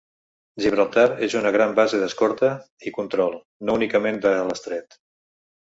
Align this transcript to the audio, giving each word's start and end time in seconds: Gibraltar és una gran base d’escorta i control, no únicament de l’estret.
Gibraltar 0.63 1.03
és 1.27 1.35
una 1.41 1.51
gran 1.57 1.75
base 1.81 2.01
d’escorta 2.05 2.51
i 2.91 2.97
control, 2.99 3.39
no 3.69 3.79
únicament 3.83 4.23
de 4.27 4.35
l’estret. 4.51 5.01